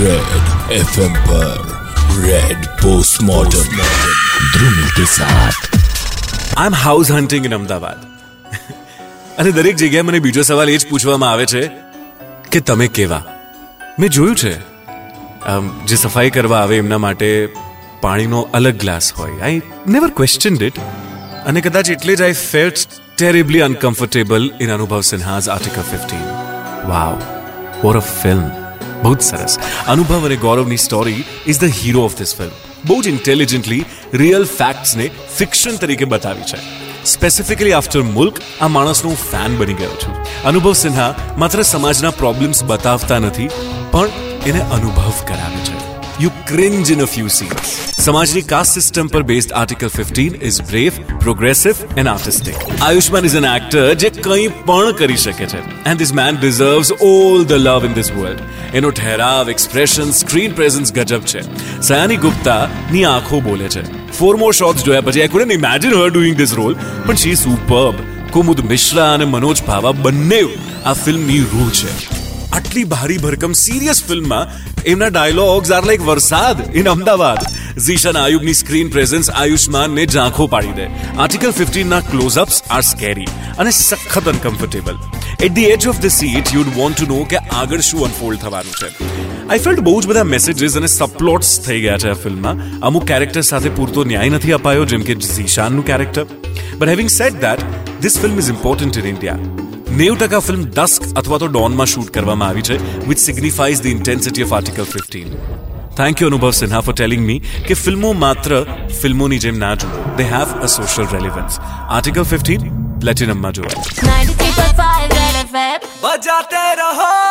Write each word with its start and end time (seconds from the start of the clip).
Red 0.00 0.46
FM 0.74 1.14
पर 1.24 1.50
red 2.22 2.66
postmortem 2.78 3.66
Dhrumil 4.52 4.88
के 4.96 5.06
साथ 5.12 5.68
I 6.54 6.66
am 6.66 6.76
house 6.80 7.12
hunting 7.12 7.44
in 7.44 7.54
Ahmedabad 7.54 8.00
અને 9.38 9.52
દરેક 9.52 9.76
જગ્યાએ 9.78 10.04
મને 10.04 10.20
બીજો 10.20 10.44
સવાલ 10.44 10.70
એ 10.70 10.76
જ 10.76 10.88
પૂછવામાં 10.90 11.32
આવે 11.32 11.46
છે 11.46 11.62
કે 12.50 12.62
તમે 12.64 12.88
કેવા 12.90 13.22
મેં 13.98 14.10
જોયું 14.10 14.36
છે 14.36 14.52
અમ, 15.46 15.64
જે 15.86 15.96
સફાઈ 15.98 16.30
કરવા 16.30 16.60
આવે 16.60 16.76
એમના 16.78 17.00
માટે 17.00 17.28
પાણીનો 18.02 18.40
અલગ 18.54 18.76
ગ્લાસ 18.78 19.12
હોય 19.14 19.36
આઈ 19.42 19.60
નેવર 19.88 20.10
ક્વેશ્ચન 20.16 20.58
ઇટ 20.62 20.80
અને 21.46 21.60
કદાચ 21.62 21.92
એટલે 21.94 22.14
જ 22.14 22.26
I 22.26 22.38
felt 22.44 22.80
terribly 23.14 23.62
uncomfortable 23.64 24.44
in 24.58 24.74
Anubhav 24.76 25.02
Sinha's 25.08 25.48
article 25.50 25.86
fifteen 25.90 26.26
wow 26.88 27.16
war 27.82 27.96
a 27.96 28.04
film 28.12 28.44
બહુ 29.05 29.13
જ 29.15 29.21
સરસ 29.23 29.57
અનુભવ 29.87 30.23
અને 30.23 30.37
ગૌરવની 30.39 30.81
story 30.81 31.21
is 31.45 31.59
the 31.59 31.77
hero 31.79 32.05
of 32.05 32.17
this 32.17 32.33
film 32.35 32.55
બહુ 32.85 32.97
જ 32.99 33.13
ઇન્ટેલિજન્ટલી 33.13 33.83
રિયલ 34.15 34.45
ફેક્ટ્સને 34.53 35.07
ફિક્શન 35.37 35.81
તરીકે 35.81 36.05
બતાવી 36.07 36.47
છે 36.47 36.61
સ્પેસિફિકલી 37.05 37.73
આફ્ટર 37.73 38.03
મુલ્ક 38.09 38.41
આ 38.59 38.69
માણસનો 38.69 39.11
હું 39.11 39.19
ફેન 39.23 39.57
બની 39.57 39.79
ગયો 39.81 39.97
છું 39.97 40.21
અનુભવ 40.45 40.77
સિન્હા 40.77 41.09
માત્ર 41.37 41.65
સમાજના 41.65 42.15
પ્રોબ્લેમ્સ 42.15 42.63
બતાવતા 42.65 43.19
નથી 43.21 43.49
પણ 43.91 44.09
એને 44.45 44.61
અનુભવ 44.71 45.19
કરાવે 45.25 45.61
છે 45.67 45.94
you 46.17 46.29
cringe 46.47 46.91
in 46.91 47.01
a 47.01 47.07
few 47.07 47.29
scenes 47.29 47.71
સમાજની 47.97 48.43
કાસ્ટ 48.43 48.77
સિસ્ટમ 48.77 49.09
પર 49.09 49.21
based 49.23 49.53
article 49.53 49.89
fifteen 49.89 50.37
is 50.41 50.59
brave 50.69 50.99
progressive 51.23 51.81
and 51.87 52.11
artistic 52.11 52.61
Ayushmann 52.77 53.27
is 53.29 53.35
an 53.39 53.47
actor 53.49 53.83
જે 54.03 54.11
કંઈ 54.19 54.47
પણ 54.61 54.95
કરી 54.95 55.19
શકે 55.19 55.43
છે 55.45 55.59
and 55.59 55.99
this 55.99 56.15
man 56.21 56.39
deserves 56.39 56.93
all 57.01 57.45
the 57.45 57.57
love 57.57 57.89
in 57.89 57.99
this 57.99 58.13
world 58.13 58.73
એનો 58.73 58.93
ઠહેરાવ 58.93 59.53
એક્સપ્રેશન 59.55 60.15
સ્ક્રીન 60.15 60.55
પ્રેઝન્સ 60.55 60.95
ગજબ 60.95 61.23
છે 61.27 61.45
સયાની 61.83 62.21
ગુપ્તા 62.23 62.59
ની 62.89 63.05
આંખો 63.07 63.43
બોલે 63.43 63.67
છે 63.69 63.87
ફોર 64.15 64.33
મોર 64.39 64.53
શોટ્સ 64.55 64.89
જોયા 64.89 65.05
પછી 65.05 65.23
I 65.23 65.35
couldn't 65.35 65.59
imagine 65.59 65.97
her 65.99 66.11
doing 66.11 66.37
this 66.39 66.55
role 66.55 66.77
પણ 66.81 67.23
શી 67.23 67.37
સુપર્બ 67.37 68.03
કુમુદ 68.31 68.67
મિશ્રા 68.67 69.13
અને 69.13 69.25
મનોજ 69.29 69.67
ભાવા 69.67 69.97
બંને 70.03 70.45
આ 70.85 71.01
ફિલ્મની 71.01 71.43
રૂહ 71.47 71.73
છે 71.73 72.14
આટલી 72.55 72.85
ભારી 72.91 73.17
ભરકમ 73.17 73.53
સિરિયસ 73.61 73.99
ફિલ્મમાં 74.03 74.51
એમના 74.91 75.11
ડાયલોગ્સ 75.15 75.71
આર 75.71 75.83
લાઈક 75.85 76.03
વરસાદ 76.09 76.61
ઇન 76.79 76.89
અમદાવાદ. 76.89 77.41
ઝીશાન 77.85 78.17
આયુબની 78.17 78.57
સ્ક્રીન 78.59 78.91
પ્રેઝન્સ 78.95 79.29
આયુષ્માનને 79.31 80.05
ઝાંખો 80.05 80.47
પાડી 80.53 80.75
દે. 80.79 80.85
આર્ટિકલ 81.17 81.51
ફિફ્ટીનના 81.51 81.99
ક્લોઝઅપ્સ 82.11 82.61
આર 82.69 82.83
સ્કેરી 82.91 83.27
અને 83.57 83.71
સખત 83.79 84.31
uncomfortable 84.33 84.95
at 85.45 85.53
the 85.57 85.65
edge 85.73 85.87
of 85.93 85.99
the 85.99 86.15
seat 86.19 86.53
you'd 86.55 86.71
want 86.77 87.01
to 87.01 87.09
know 87.13 87.19
કે 87.33 87.43
આગળ 87.61 87.85
શું 87.89 88.07
અનફોલ્ડ 88.09 88.39
થવાનું 88.39 88.75
છે. 88.81 88.89
આઈ 89.49 89.63
ફેલ્ટ 89.65 89.83
બહુ 89.89 89.97
જ 90.01 90.13
બધા 90.13 90.31
મેસેજીસ 90.35 90.79
અને 90.81 90.89
સપ્લોટ્સ 90.95 91.53
થઈ 91.67 91.81
ગયા 91.81 92.01
છે 92.05 92.09
આ 92.09 92.19
ફિલ્મમાં. 92.23 92.63
અમુક 92.81 93.05
કેરેક્ટર 93.05 93.45
સાથે 93.51 93.69
પૂરતો 93.69 94.03
ન્યાય 94.03 94.35
નથી 94.37 94.57
અપાયો, 94.59 94.85
જેમ 94.85 95.01
કે 95.01 95.19
ઝીશાનનું 95.27 95.85
character 95.85 96.25
but 96.79 96.89
having 96.89 97.11
said 97.19 97.41
that 97.41 97.69
this 98.01 98.19
film 98.19 98.37
is 98.39 98.49
important 98.49 98.97
in 98.97 99.05
India 99.05 99.39
નેવ 99.97 100.15
ટકા 100.15 100.39
ફિલ્મ 100.39 100.63
ડસ્ક 100.69 101.03
અથવા 101.15 101.37
તો 101.37 101.47
ડોનમાં 101.47 101.87
શૂટ 101.87 102.09
કરવામાં 102.09 102.49
આવી 102.49 102.61
છે 102.61 102.75
which 103.07 103.17
signifies 103.17 103.81
the 103.81 103.85
intensity 103.85 104.43
of 104.43 104.53
article 104.53 104.83
fifteen 104.83 105.29
thank 105.97 106.21
you 106.21 106.27
Anubhav 106.27 106.51
Sinha 106.51 106.81
for 106.81 106.93
telling 106.93 107.23
મી 107.25 107.39
કે 107.67 107.73
ફિલ્મો 107.73 108.13
માત્ર 108.13 108.55
ફિલ્મોની 109.01 109.39
જેમ 109.39 109.57
ના 109.57 109.75
જુઓ. 109.75 109.91
They 110.17 110.23
have 110.23 110.51
a 110.61 110.67
social 110.67 111.07
relevance 111.11 111.59
article 111.89 112.23
fifteen 112.23 112.67
પ્લેટિનમમાં 112.99 113.53
જોવા 113.53 113.85
બજાતે 116.01 116.65
રહો! 116.73 117.24